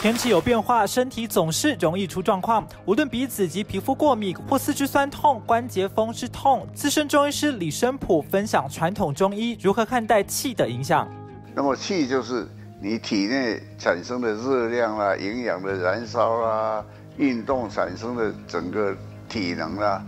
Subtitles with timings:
[0.00, 2.66] 天气有变化，身体总是容易出状况。
[2.86, 11.06] 无论鼻子及皮肤过敏，或四肢酸痛、关节风湿痛，资深中医师李生普分享传统中医如何看待气的影响。
[11.54, 12.48] 那么气就是
[12.80, 16.82] 你体内产生的热量啦、营养的燃烧啦、
[17.18, 18.96] 运动产生的整个
[19.28, 20.02] 体能啦，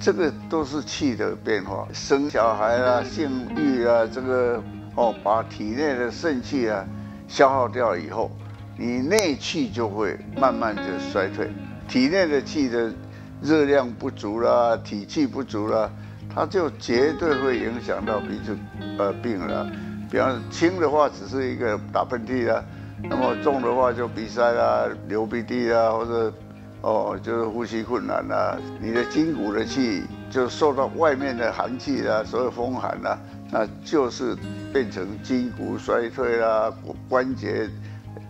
[0.00, 1.86] 这个都是气的变化。
[1.92, 4.62] 生小孩啊、性欲啊，这个
[4.94, 6.82] 哦，把体内的肾气啊
[7.28, 8.30] 消耗掉以后。
[8.76, 11.48] 你内气就会慢慢的衰退，
[11.88, 12.92] 体内的气的
[13.40, 15.88] 热量不足啦，体气不足啦，
[16.34, 18.56] 它就绝对会影响到鼻子
[18.98, 19.70] 呃病了。
[20.10, 22.62] 比方轻的话，只是一个打喷嚏啦；
[23.02, 26.32] 那么重的话，就鼻塞啦、流鼻涕啦，或者
[26.80, 28.56] 哦就是呼吸困难啦。
[28.80, 33.18] 你的筋骨的气就受到外面的寒气啦，所有风寒啦，
[33.50, 34.36] 那就是
[34.72, 36.72] 变成筋骨衰退啦，
[37.08, 37.68] 关节。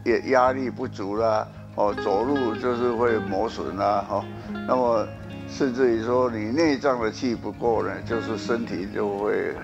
[0.05, 4.25] 也压力不足啦，哦，走路就是会磨损啦，哈，
[4.69, 5.07] 那么
[5.49, 9.55] 甚至于说你内脏的气不够呢，就是身体就会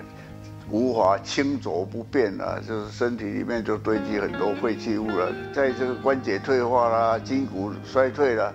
[0.69, 8.51] 无法清浊不变了，就是身体里面就堆积很多废弃物了，在这个关节退化啦、筋骨衰退啦，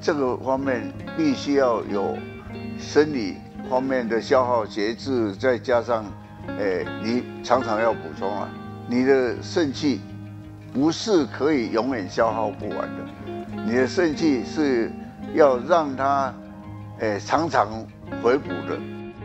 [0.00, 2.16] 这个方面必须要有
[2.78, 3.36] 生理
[3.68, 6.04] 方面的消耗节制，再加上，
[6.48, 8.48] 哎，你常常要补充啊，
[8.88, 10.00] 你的肾气。
[10.72, 13.04] 不是可以永远消耗不完的，
[13.66, 14.90] 你的肾气是
[15.34, 16.32] 要让它，
[17.00, 17.68] 诶，常常
[18.22, 18.78] 回补的。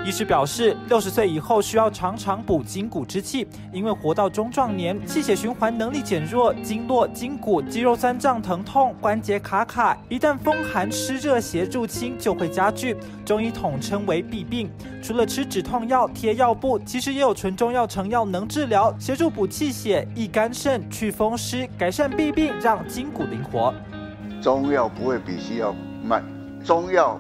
[0.06, 12.96] 医师表示，六十岁以后需要常常补筋骨之气，因为活到中壮年，气血循环能力减弱，经络、筋骨、肌肉酸胀疼痛，关节卡卡，一旦风寒湿热邪入侵，就会加剧。
[13.26, 14.70] 中医统称为痹病。
[15.02, 23.74] 除了吃止痛药、贴药布，其实也有纯中药成药能治疗，协助补气血、益肝肾、祛风湿、改善痹病，让筋骨灵活。
[24.40, 26.24] 中药不会比西药慢，
[26.64, 27.20] 中药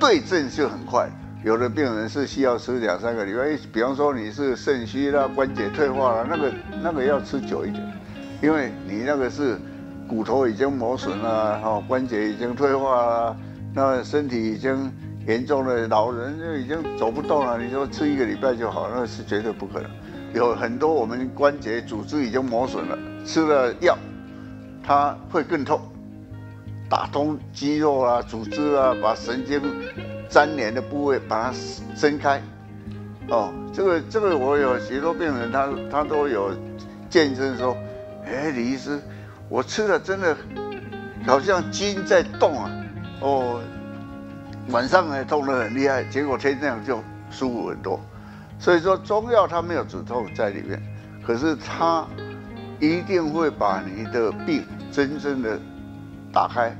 [0.00, 1.10] 对症就很快。
[1.44, 7.92] 有的病人是需要吃两三个礼拜，比方说你是肾虚啦、关节退化了，那个那个要吃久一点，
[8.40, 9.58] 因为你那个是
[10.06, 13.36] 骨头已经磨损了，哈，关节已经退化了，
[13.74, 14.92] 那身体已经
[15.26, 17.60] 严重的老人就已经走不动了。
[17.60, 19.90] 你说吃一个礼拜就好，那是绝对不可能。
[20.32, 23.98] 有很多我们关节组织已经磨损了，吃了药，
[24.80, 25.80] 它会更痛，
[26.88, 29.60] 打通肌肉啊、组织啊，把神经。
[30.32, 31.54] 粘连的部位把它
[31.94, 32.42] 伸开，
[33.28, 36.50] 哦，这个这个我有许多病人，他他都有
[37.10, 37.76] 见证说，
[38.24, 38.98] 哎，李医师，
[39.48, 40.34] 我吃了真的
[41.26, 42.70] 好像筋在动啊，
[43.20, 43.60] 哦，
[44.70, 48.00] 晚上呢痛得很厉害，结果天亮就舒服很多。
[48.58, 50.80] 所以说中药它没有止痛在里面，
[51.26, 52.06] 可是它
[52.80, 55.58] 一定会把你的病真正的
[56.32, 56.74] 打开。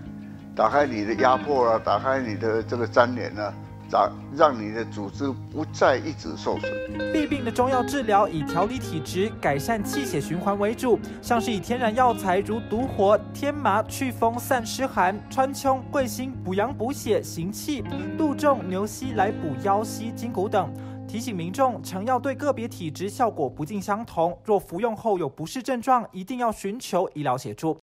[0.54, 3.54] 打开你的压迫啊，打开你的这个粘连啊，
[3.90, 6.70] 让让你的组织不再一直受损。
[7.14, 17.82] 痹病的中药治疗以调理体质、改善气血循环为主，像是以天然药材如独活、天麻祛风散湿寒、川芎、桂心补阳补血行气、
[18.18, 20.70] 杜仲、牛膝来补腰膝筋骨等。
[21.08, 27.78] 提醒民众，成药对个别体质效果不尽相同，若服用后有不适症状，一定要寻求医疗协助。